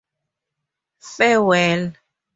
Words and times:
Farewell. 1.13 1.93